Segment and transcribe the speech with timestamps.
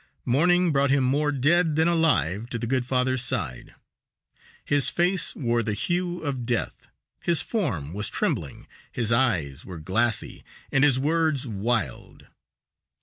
[0.25, 3.75] Morning brought him more dead than alive to the good father's side.
[4.65, 6.87] His face wore the hue of death,
[7.21, 12.25] his form was trembling, his eyes were glassy and his words wild.